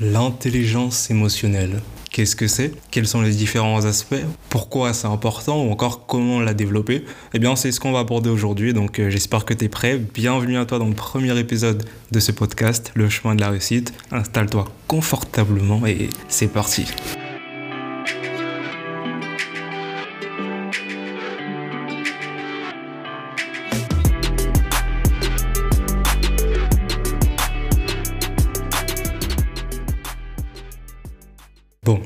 [0.00, 1.80] L'intelligence émotionnelle.
[2.10, 2.72] Qu'est-ce que c'est?
[2.90, 4.24] Quels sont les différents aspects?
[4.48, 5.64] Pourquoi c'est important?
[5.64, 7.04] Ou encore comment la développer?
[7.32, 8.72] Eh bien, c'est ce qu'on va aborder aujourd'hui.
[8.72, 9.98] Donc, euh, j'espère que tu es prêt.
[9.98, 13.92] Bienvenue à toi dans le premier épisode de ce podcast, Le chemin de la réussite.
[14.10, 16.86] Installe-toi confortablement et c'est parti.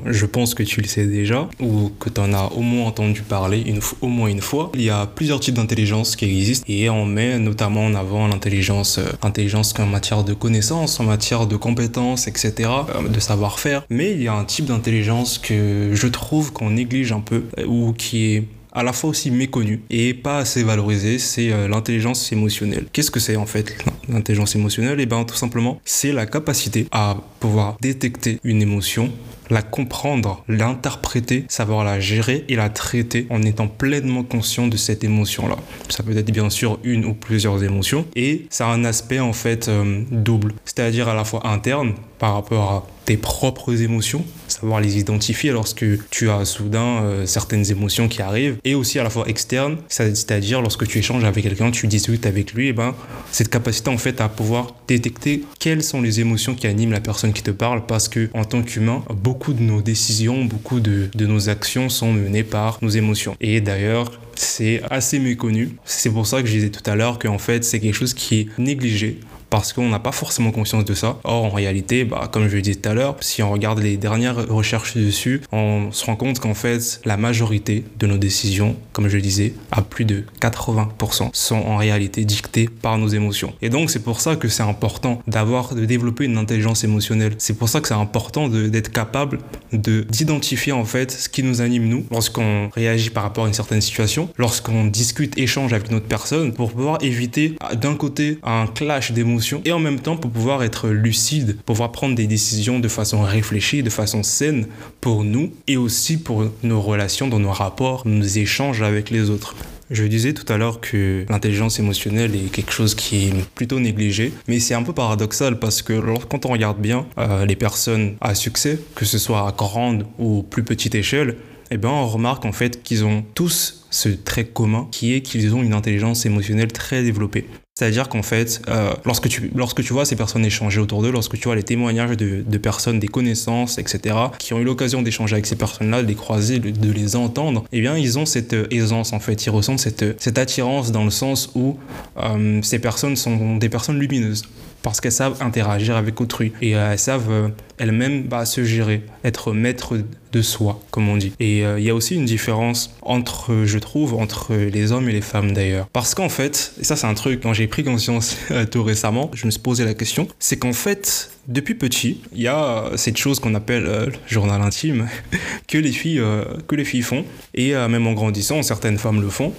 [0.05, 3.21] Je pense que tu le sais déjà, ou que tu en as au moins entendu
[3.21, 4.71] parler une, au moins une fois.
[4.73, 8.97] Il y a plusieurs types d'intelligence qui existent et on met notamment en avant l'intelligence
[8.97, 13.85] euh, intelligence en matière de connaissances, en matière de compétences, etc., euh, de savoir-faire.
[13.89, 17.65] Mais il y a un type d'intelligence que je trouve qu'on néglige un peu, euh,
[17.65, 22.85] ou qui est à la fois aussi méconnu et pas assez valorisé, c'est l'intelligence émotionnelle.
[22.93, 23.75] Qu'est-ce que c'est en fait
[24.09, 29.11] l'intelligence émotionnelle Et bien tout simplement, c'est la capacité à pouvoir détecter une émotion
[29.49, 35.03] la comprendre, l'interpréter, savoir la gérer et la traiter en étant pleinement conscient de cette
[35.03, 35.57] émotion-là.
[35.89, 39.33] Ça peut être bien sûr une ou plusieurs émotions et ça a un aspect en
[39.33, 44.81] fait euh, double, c'est-à-dire à la fois interne par rapport à tes propres émotions, savoir
[44.81, 49.09] les identifier lorsque tu as soudain euh, certaines émotions qui arrivent, et aussi à la
[49.09, 52.93] fois externe, c'est-à-dire lorsque tu échanges avec quelqu'un, tu discutes avec lui, et ben
[53.31, 57.33] cette capacité en fait à pouvoir détecter quelles sont les émotions qui animent la personne
[57.33, 61.25] qui te parle, parce que en tant qu'humain, beaucoup de nos décisions, beaucoup de, de
[61.25, 63.35] nos actions sont menées par nos émotions.
[63.41, 65.77] Et d'ailleurs, c'est assez méconnu.
[65.83, 68.41] C'est pour ça que je disais tout à l'heure qu'en fait, c'est quelque chose qui
[68.41, 69.19] est négligé
[69.49, 71.17] parce qu'on n'a pas forcément conscience de ça.
[71.23, 73.97] Or, en réalité, bah, comme je le disais tout à l'heure, si on regarde les
[73.97, 79.07] dernières recherches dessus, on se rend compte qu'en fait, la majorité de nos décisions, comme
[79.07, 83.53] je le disais, à plus de 80%, sont en réalité dictées par nos émotions.
[83.61, 87.33] Et donc, c'est pour ça que c'est important d'avoir, de développer une intelligence émotionnelle.
[87.37, 89.39] C'est pour ça que c'est important d'être capable
[89.73, 93.53] de d'identifier en fait ce qui nous anime nous lorsqu'on réagit par rapport à une
[93.53, 98.67] certaine situation, lorsqu'on discute, échange avec une autre personne, pour pouvoir éviter d'un côté un
[98.67, 102.79] clash d'émotions et en même temps pour pouvoir être lucide, pour pouvoir prendre des décisions
[102.79, 104.67] de façon réfléchie, de façon saine
[105.01, 109.55] pour nous et aussi pour nos relations, dans nos rapports, nos échanges avec les autres.
[109.91, 114.31] Je disais tout à l'heure que l'intelligence émotionnelle est quelque chose qui est plutôt négligé,
[114.47, 118.35] mais c'est un peu paradoxal parce que quand on regarde bien euh, les personnes à
[118.35, 121.37] succès, que ce soit à grande ou plus petite échelle,
[121.71, 125.55] eh ben on remarque en fait qu'ils ont tous ce trait commun qui est qu'ils
[125.55, 127.47] ont une intelligence émotionnelle très développée.
[127.79, 131.37] C'est-à-dire qu'en fait, euh, lorsque, tu, lorsque tu vois ces personnes échanger autour d'eux, lorsque
[131.37, 135.45] tu vois les témoignages de, personnes, des connaissances, etc., qui ont eu l'occasion d'échanger avec
[135.45, 139.13] ces personnes-là, de les croiser, de, les entendre, eh bien, ils ont cette euh, aisance,
[139.13, 139.45] en fait.
[139.45, 141.77] Ils ressentent cette, cette attirance dans le sens où
[142.17, 144.43] euh, ces personnes sont des personnes lumineuses
[144.81, 149.97] parce qu'elles savent interagir avec autrui et elles savent elles-mêmes bah, se gérer, être maître
[150.31, 151.33] de soi, comme on dit.
[151.39, 155.21] Et il y a aussi une différence entre, je trouve, entre les hommes et les
[155.21, 155.87] femmes d'ailleurs.
[155.91, 159.31] Parce qu'en fait, et ça c'est un truc, quand j'ai pris conscience euh, tout récemment,
[159.33, 163.17] je me suis posé la question, c'est qu'en fait, depuis petit, il y a cette
[163.17, 165.07] chose qu'on appelle euh, le journal intime
[165.67, 169.29] que les filles euh, que les filles font et même en grandissant, certaines femmes le
[169.29, 169.53] font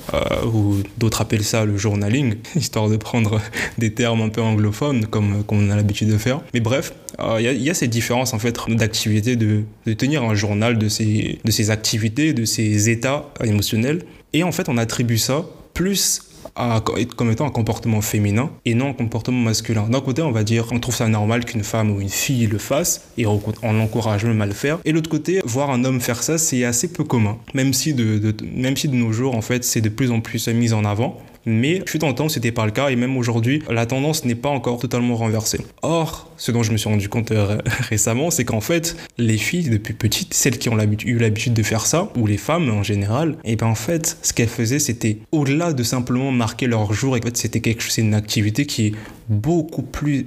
[0.52, 3.40] ou d'autres appellent ça le journaling, histoire de prendre
[3.78, 6.40] des termes un peu anglophones comme, comme on a l'habitude de faire.
[6.54, 6.94] Mais bref,
[7.38, 9.64] il y, a cette différence en fait d'activité de,
[9.94, 14.68] tenir un journal de ses, de ses activités, de ses états émotionnels et en fait
[14.68, 15.44] on attribue ça
[15.74, 16.30] plus
[17.16, 19.88] comme étant un comportement féminin et non un comportement masculin.
[19.88, 22.58] D'un côté, on va dire, on trouve ça normal qu'une femme ou une fille le
[22.58, 23.40] fasse et on
[23.80, 24.78] encourage même à le faire.
[24.84, 27.38] Et l'autre côté, voir un homme faire ça, c'est assez peu commun.
[27.54, 30.48] Même si de, même si de nos jours, en fait, c'est de plus en plus
[30.48, 31.18] mis en avant.
[31.46, 34.48] Mais fut en temps, c'était pas le cas et même aujourd'hui, la tendance n'est pas
[34.48, 35.60] encore totalement renversée.
[35.82, 37.58] Or, ce dont je me suis rendu compte euh,
[37.88, 41.86] récemment, c'est qu'en fait, les filles depuis petites, celles qui ont eu l'habitude de faire
[41.86, 45.72] ça, ou les femmes en général, et ben en fait, ce qu'elles faisaient, c'était au-delà
[45.72, 48.88] de simplement marquer leur jour, et en fait, c'était quelque chose, c'est une activité qui
[48.88, 48.92] est
[49.28, 50.26] beaucoup plus,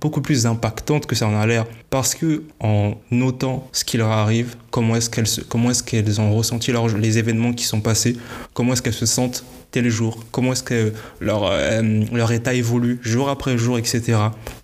[0.00, 1.66] beaucoup plus impactante que ça en a l'air.
[1.90, 6.34] Parce que en notant ce qui leur arrive, comment est-ce qu'elles, comment est-ce qu'elles ont
[6.34, 8.16] ressenti les événements qui sont passés,
[8.54, 13.00] comment est-ce qu'elles se sentent tel jour, comment est-ce que leur, euh, leur état évolue
[13.02, 14.18] jour après jour, etc.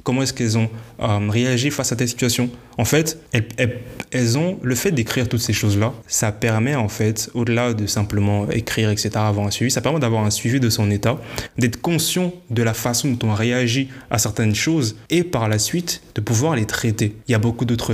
[0.05, 0.69] Comment est-ce qu'elles ont
[1.01, 2.51] euh, réagi face à telle situation?
[2.77, 3.81] En fait, elles,
[4.13, 8.49] elles, ont le fait d'écrire toutes ces choses-là, ça permet en fait, au-delà de simplement
[8.51, 11.19] écrire, etc., avoir un suivi, ça permet d'avoir un suivi de son état,
[11.57, 16.03] d'être conscient de la façon dont on réagit à certaines choses et par la suite
[16.15, 17.17] de pouvoir les traiter.
[17.27, 17.93] Il y a beaucoup d'autres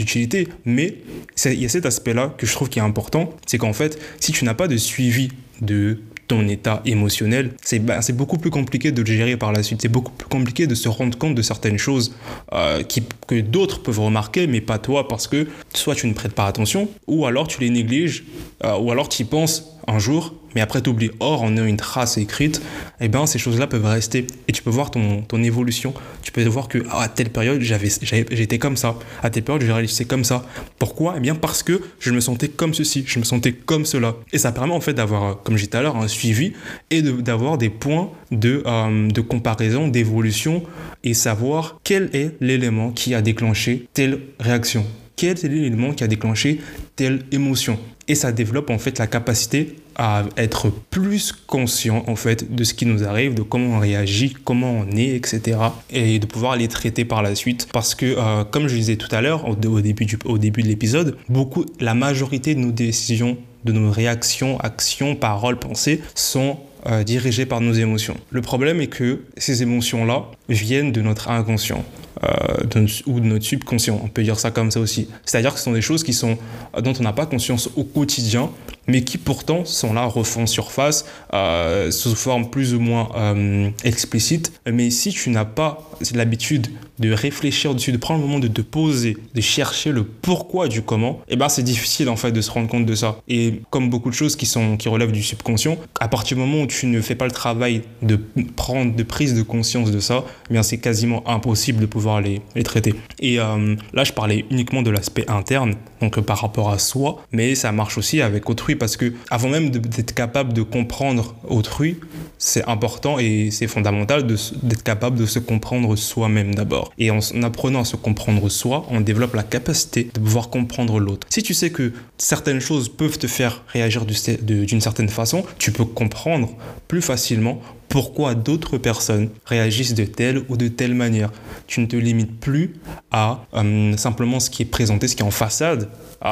[0.00, 0.98] utilités, mais
[1.44, 4.32] il y a cet aspect-là que je trouve qui est important, c'est qu'en fait, si
[4.32, 5.30] tu n'as pas de suivi
[5.60, 9.82] de ton état émotionnel, c'est bah, beaucoup plus compliqué de le gérer par la suite.
[9.82, 12.14] C'est beaucoup plus compliqué de se rendre compte de certaines choses
[12.52, 16.32] euh, qui, que d'autres peuvent remarquer, mais pas toi, parce que soit tu ne prêtes
[16.32, 18.24] pas attention, ou alors tu les négliges,
[18.64, 21.10] euh, ou alors tu y penses un jour, mais après tu oublies.
[21.20, 22.62] Or, en ayant une trace écrite,
[23.00, 24.26] eh ben, ces choses-là peuvent rester.
[24.48, 25.94] Et tu peux voir ton, ton évolution.
[26.22, 27.88] Tu peux voir que ah, à telle période, j'avais,
[28.30, 28.96] j'étais comme ça.
[29.22, 30.44] À telle période, je réalisais comme ça.
[30.78, 31.14] Pourquoi?
[31.16, 34.16] Eh bien, parce que je me sentais comme ceci, je me sentais comme cela.
[34.32, 36.52] Et ça permet en fait d'avoir, comme j'ai dit tout à l'heure, un suivi
[36.90, 40.62] et d'avoir des points de, euh, de comparaison, d'évolution
[41.04, 44.84] et savoir quel est l'élément qui a déclenché telle réaction
[45.16, 46.60] quel est l'élément qui a déclenché
[46.94, 47.78] telle émotion?
[48.08, 52.74] Et ça développe en fait la capacité à être plus conscient en fait de ce
[52.74, 55.58] qui nous arrive, de comment on réagit, comment on est, etc.
[55.90, 57.68] Et de pouvoir les traiter par la suite.
[57.72, 61.64] Parce que, euh, comme je disais tout à l'heure, au, début, du, de l'épisode, beaucoup,
[61.80, 67.60] la majorité de nos décisions, de nos réactions, actions, paroles, pensées sont euh, dirigées par
[67.60, 68.16] nos émotions.
[68.30, 71.84] Le problème est que ces émotions-là viennent de notre inconscient.
[72.24, 75.08] Euh, ou de notre subconscient, on peut dire ça comme ça aussi.
[75.24, 76.38] C'est-à-dire que ce sont des choses qui sont,
[76.80, 78.50] dont on n'a pas conscience au quotidien,
[78.86, 81.04] mais qui pourtant sont là, refont surface,
[81.34, 84.52] euh, sous forme plus ou moins euh, explicite.
[84.70, 86.68] Mais si tu n'as pas l'habitude
[86.98, 90.82] de réfléchir dessus, de prendre le moment de te poser, de chercher le pourquoi du
[90.82, 93.18] comment, eh ben c'est difficile en fait de se rendre compte de ça.
[93.28, 96.62] Et comme beaucoup de choses qui sont qui relèvent du subconscient, à partir du moment
[96.62, 98.18] où tu ne fais pas le travail de
[98.56, 102.40] prendre de prise de conscience de ça, eh bien c'est quasiment impossible de pouvoir les,
[102.64, 102.94] traiter.
[103.20, 107.54] Et euh, là, je parlais uniquement de l'aspect interne, donc par rapport à soi, mais
[107.54, 111.96] ça marche aussi avec autrui parce que avant même d'être capable de comprendre autrui,
[112.38, 116.92] c'est important et c'est fondamental d'être capable de se comprendre soi-même d'abord.
[116.98, 121.26] Et en, apprenant à se comprendre soi, on développe la capacité de pouvoir comprendre l'autre.
[121.30, 125.84] Si tu sais que certaines choses peuvent te faire réagir d'une certaine façon, tu peux
[125.84, 126.50] comprendre
[126.88, 131.32] plus facilement pourquoi d'autres personnes réagissent de telle ou de telle manière.
[131.66, 132.74] Tu ne te limites plus
[133.10, 135.88] à euh, simplement ce qui est présenté, ce qui est en façade,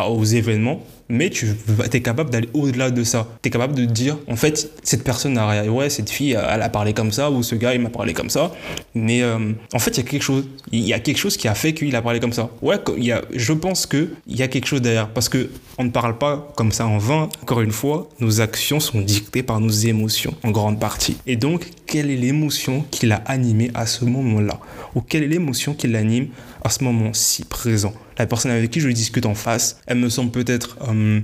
[0.08, 1.46] aux événements, mais tu
[1.92, 3.26] es capable d'aller au-delà de ça.
[3.42, 6.68] Tu es capable de dire, en fait, cette personne a ouais, cette fille, elle a
[6.68, 8.52] parlé comme ça, ou ce gars, il m'a parlé comme ça,
[8.94, 10.44] mais euh, en fait, il y a quelque chose.
[10.72, 12.50] Il y a quelque chose qui a fait qu'il a parlé comme ça.
[12.62, 15.90] Ouais, y a, je pense qu'il y a quelque chose derrière, parce que on ne
[15.90, 17.28] parle pas comme ça en vain.
[17.42, 21.16] Encore une fois, nos actions sont dictées par nos émotions, en grande partie.
[21.26, 24.58] Et donc, quelle est l'émotion qui l'a animé à ce moment-là?
[24.94, 26.28] Ou quelle est l'émotion qui l'anime
[26.62, 27.92] à ce moment-ci présent?
[28.18, 31.20] La personne avec qui je discute en face, elle me semble peut-être euh,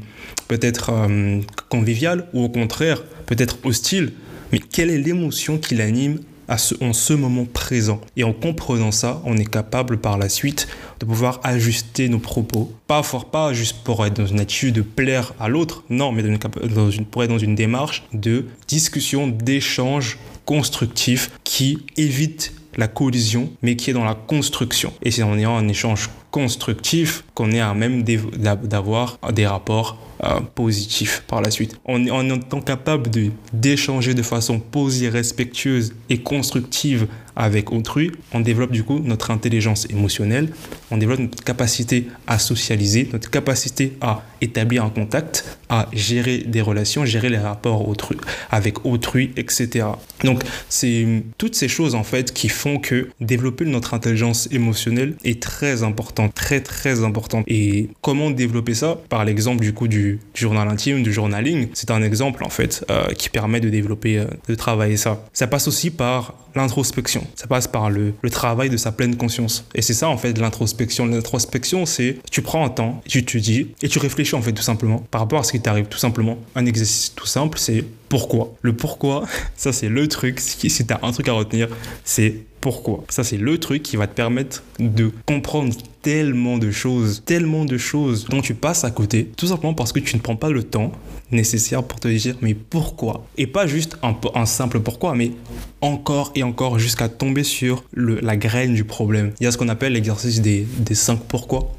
[0.49, 4.13] peut-être euh, conviviale ou au contraire peut-être hostile,
[4.53, 8.01] mais quelle est l'émotion qui l'anime à ce, en ce moment présent?
[8.17, 10.67] Et en comprenant ça, on est capable par la suite
[10.99, 14.83] de pouvoir ajuster nos propos, pas fort pas juste pour être dans une attitude de
[14.83, 20.19] plaire à l'autre, non, mais dans une, pour être dans une démarche de discussion, d'échange
[20.45, 24.93] constructif qui évite la collision, mais qui est dans la construction.
[25.03, 30.41] Et c'est en ayant un échange constructif qu'on est à même d'avoir des rapports euh,
[30.55, 31.79] positifs par la suite.
[31.85, 33.11] En, en étant capable
[33.53, 37.07] d'échanger de façon posée, respectueuse et constructive
[37.37, 40.51] avec autrui, on développe du coup notre intelligence émotionnelle,
[40.91, 46.61] on développe notre capacité à socialiser, notre capacité à établir un contact, à gérer des
[46.61, 48.17] relations, gérer les rapports autrui,
[48.51, 49.87] avec autrui, etc.
[50.25, 55.41] Donc c'est toutes ces choses en fait qui font que développer notre intelligence émotionnelle est
[55.41, 57.43] très important, très très important.
[57.47, 58.99] Et comment développer ça?
[59.09, 63.09] Par l'exemple du coup du, journal intime, du journaling, c'est un exemple en fait euh,
[63.13, 65.25] qui permet de développer, euh, de travailler ça.
[65.33, 67.27] Ça passe aussi par l'introspection.
[67.35, 69.65] Ça passe par le, le, travail de sa pleine conscience.
[69.75, 71.07] Et c'est ça, en fait, l'introspection.
[71.07, 74.63] L'introspection, c'est tu prends un temps, tu te dis, et tu réfléchis, en fait, tout
[74.63, 76.39] simplement, par rapport à ce qui t'arrive, tout simplement.
[76.55, 78.55] Un exercice tout simple, c'est pourquoi.
[78.63, 79.27] Le pourquoi,
[79.57, 80.41] ça, c'est le truc.
[80.41, 81.69] Si, si tu as un truc à retenir,
[82.05, 83.05] c'est pourquoi.
[83.09, 87.77] Ça, c'est le truc qui va te permettre de comprendre tellement de choses, tellement de
[87.77, 90.63] choses dont tu passes à côté, tout simplement parce que tu ne prends pas le
[90.63, 90.93] temps
[91.31, 93.27] nécessaire pour te dire mais pourquoi?
[93.37, 95.33] Et pas juste un, simple pourquoi, mais
[95.81, 99.33] encore et encore jusqu'à tomber sur le, la graine du problème.
[99.41, 101.73] Il y a ce qu'on appelle l'exercice des, des 5 pourquoi.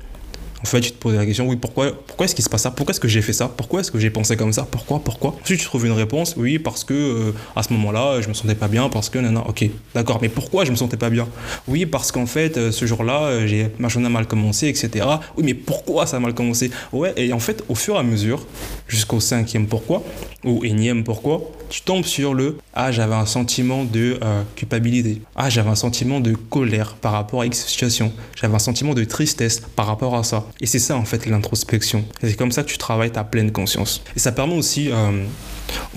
[0.63, 2.71] En fait, tu te poses la question, oui, pourquoi, pourquoi est-ce qu'il se passe ça?
[2.71, 3.47] Pourquoi est-ce que j'ai fait ça?
[3.47, 4.67] Pourquoi est-ce que j'ai pensé comme ça?
[4.69, 5.35] Pourquoi Pourquoi?
[5.41, 8.53] Ensuite, tu trouves une réponse, oui, parce que euh, à ce moment-là, je me sentais
[8.53, 9.65] pas bien, parce que, non, non, ok,
[9.95, 11.27] d'accord, mais pourquoi je me sentais pas bien?
[11.67, 15.05] Oui, parce qu'en fait, euh, ce jour-là, euh, j'ai ma journée a mal commencé, etc.
[15.35, 16.69] Oui, mais pourquoi ça a mal commencé?
[16.93, 18.45] Ouais, et en fait, au fur et à mesure,
[18.87, 20.03] jusqu'au cinquième pourquoi,
[20.43, 24.19] ou énième pourquoi, tu tombes sur le Ah, j'avais un sentiment de
[24.55, 25.21] culpabilité.
[25.35, 28.11] Ah, j'avais un sentiment de colère par rapport à X situation.
[28.35, 30.45] J'avais un sentiment de tristesse par rapport à ça.
[30.59, 32.05] Et c'est ça en fait l'introspection.
[32.21, 34.03] C'est comme ça que tu travailles ta pleine conscience.
[34.15, 35.23] Et ça permet aussi, euh,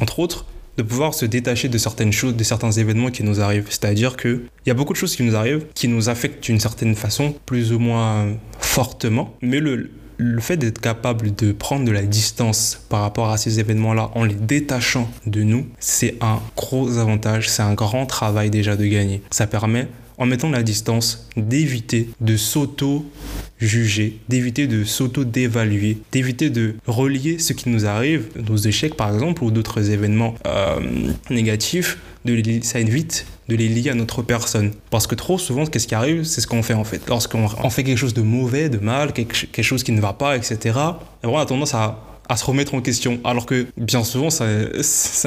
[0.01, 0.47] entre autres,
[0.77, 3.67] de pouvoir se détacher de certaines choses, de certains événements qui nous arrivent.
[3.69, 6.95] C'est-à-dire qu'il y a beaucoup de choses qui nous arrivent, qui nous affectent d'une certaine
[6.97, 12.03] façon, plus ou moins fortement, mais le, le fait d'être capable de prendre de la
[12.03, 17.49] distance par rapport à ces événements-là en les détachant de nous, c'est un gros avantage,
[17.49, 19.23] c'est un grand travail déjà de gagner.
[19.31, 27.39] Ça permet en mettant la distance, d'éviter de s'auto-juger, d'éviter de s'auto-dévaluer, d'éviter de relier
[27.39, 30.81] ce qui nous arrive, nos échecs par exemple, ou d'autres événements euh,
[31.31, 34.73] négatifs, de ça évite de les lier à notre personne.
[34.91, 36.25] Parce que trop souvent, qu'est-ce qui arrive?
[36.25, 37.03] C'est ce qu'on fait en fait.
[37.09, 40.79] Lorsqu'on fait quelque chose de mauvais, de mal, quelque, chose qui ne va pas, etc.,
[41.23, 43.21] on a tendance à à se remettre en question.
[43.25, 44.47] Alors que bien souvent, ça,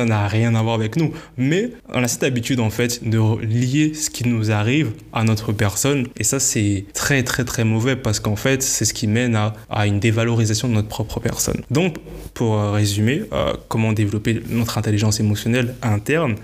[0.05, 1.13] n'a rien à voir avec nous.
[1.37, 5.51] Mais on a cette habitude en fait de lier ce qui nous arrive à notre
[5.51, 6.07] personne.
[6.17, 9.53] Et ça, c'est très très très mauvais parce qu'en fait, c'est ce qui mène à,
[9.69, 11.61] à, une dévalorisation de notre propre personne.
[11.71, 11.97] Donc,
[12.33, 16.35] pour résumer, euh, comment développer notre intelligence émotionnelle interne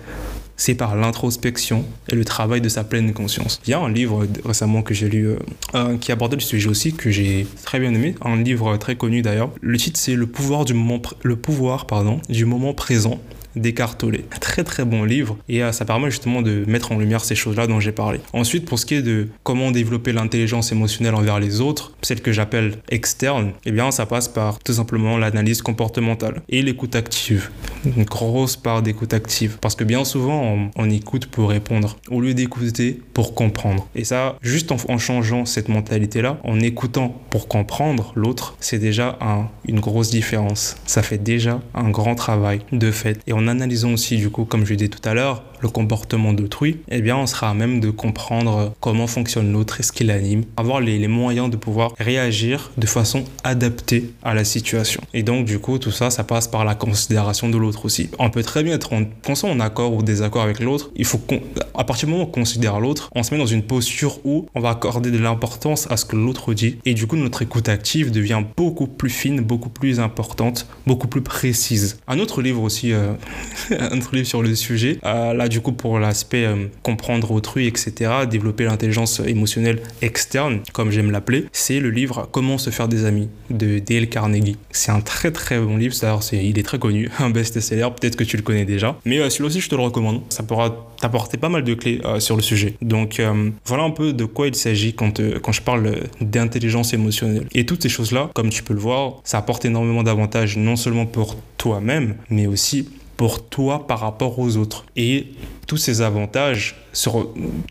[0.57, 3.61] c'est par l'introspection et le travail de sa pleine conscience.
[3.65, 5.29] Il y a un livre récemment que j'ai lu
[5.75, 9.21] euh, qui abordait le sujet aussi que j'ai très bien aimé, un livre très connu
[9.21, 9.51] d'ailleurs.
[9.61, 13.19] Le titre c'est Le pouvoir du moment le pouvoir pardon du moment présent
[13.55, 14.25] décartolé.
[14.39, 17.67] Très très bon livre et euh, ça permet justement de mettre en lumière ces choses-là
[17.67, 18.19] dont j'ai parlé.
[18.33, 22.31] Ensuite, pour ce qui est de comment développer l'intelligence émotionnelle envers les autres, celle que
[22.31, 27.49] j'appelle externe, eh bien ça passe par tout simplement l'analyse comportementale et l'écoute active.
[27.85, 32.33] Une grosse part d'écoute active parce que bien souvent on, écoute pour répondre au lieu
[32.33, 33.87] d'écouter pour comprendre.
[33.95, 39.47] Et ça, juste en, changeant cette mentalité-là, en écoutant pour comprendre l'autre, c'est déjà un,
[39.67, 40.75] une grosse différence.
[40.85, 43.19] Ça fait déjà un grand travail de fait.
[43.27, 46.81] Et en analysant aussi, du coup, comme je dit tout à l'heure, le comportement d'autrui,
[46.89, 50.43] eh bien, on sera à même de comprendre comment fonctionne l'autre et ce qui l'anime,
[50.57, 55.01] avoir les, les, moyens de pouvoir réagir de façon adaptée à la situation.
[55.13, 58.09] Et donc, du coup, tout ça, ça passe par la considération de l'autre aussi.
[58.19, 59.03] On peut très bien être en,
[59.43, 60.91] en accord ou désaccord avec l'autre.
[60.95, 63.63] Il faut qu'à partir du moment où on considère l'autre, on se met dans une
[63.63, 66.77] posture où on va accorder de l'importance à ce que l'autre dit.
[66.85, 71.21] Et du coup, notre écoute active devient beaucoup plus fine, beaucoup plus importante, beaucoup plus
[71.21, 71.99] précise.
[72.07, 73.13] Un autre livre aussi, euh,
[73.71, 77.67] un autre livre sur le sujet, euh, là, du coup, pour l'aspect euh, comprendre autrui,
[77.67, 83.05] etc., développer l'intelligence émotionnelle externe, comme j'aime l'appeler, c'est le livre Comment se faire des
[83.05, 84.57] amis de Dale Carnegie.
[84.71, 87.29] C'est un très très bon livre, d'ailleurs, il est très connu, un
[87.71, 88.97] best-seller, peut-être que tu le connais déjà.
[89.05, 90.21] Mais euh, celui-là aussi, je te le recommande.
[90.29, 92.75] Ça pourra t'apporter pas mal de clés euh, sur le sujet.
[92.81, 93.21] Donc,
[93.65, 97.47] voilà un peu de quoi il s'agit quand, quand je parle d'intelligence émotionnelle.
[97.53, 101.05] Et toutes ces choses-là, comme tu peux le voir, ça apporte énormément d'avantages, non seulement
[101.05, 102.89] pour toi-même, mais aussi
[103.23, 104.83] pour toi par rapport aux autres.
[104.97, 105.27] Et
[105.65, 106.75] tous ces avantages,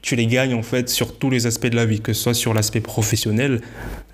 [0.00, 2.32] tu les gagnes en fait sur tous les aspects de la vie, que ce soit
[2.32, 3.60] sur l'aspect professionnel,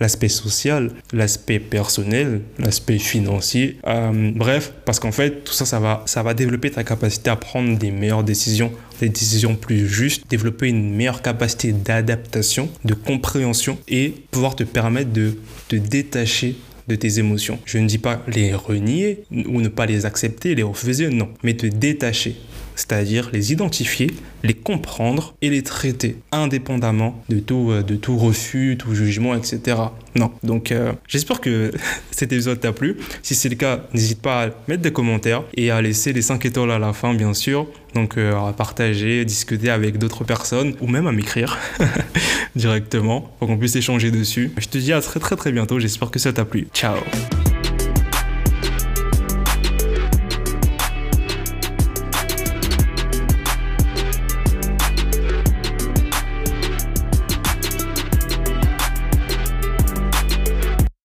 [0.01, 3.79] l'aspect social, l'aspect personnel, l'aspect financier.
[3.87, 7.37] Euh, bref, parce qu'en fait, tout ça, ça va, ça va développer ta capacité à
[7.37, 13.79] prendre des meilleures décisions, des décisions plus justes, développer une meilleure capacité d'adaptation, de compréhension
[13.87, 15.37] et pouvoir te permettre de
[15.69, 16.57] te détacher
[16.89, 17.59] de tes émotions.
[17.65, 21.55] Je ne dis pas les renier ou ne pas les accepter, les refuser, non, mais
[21.55, 22.37] te détacher
[22.79, 24.09] c'est-à-dire les identifier,
[24.45, 29.77] les comprendre et les traiter indépendamment de tout, euh, de tout refus, tout jugement, etc.
[30.15, 30.31] Non.
[30.45, 31.73] Donc euh, j'espère que
[32.13, 32.97] cet épisode t'a plu.
[33.23, 36.47] Si c'est le cas, n'hésite pas à mettre des commentaires et à laisser les 5
[36.47, 37.67] étoiles à la fin, bien sûr.
[37.95, 41.59] Donc euh, à partager, discuter avec d'autres personnes ou même à m'écrire
[42.57, 44.53] directement pour qu'on puisse échanger dessus.
[44.59, 45.79] Je te dis à très très très bientôt.
[45.79, 46.69] J'espère que ça t'a plu.
[46.75, 46.97] Ciao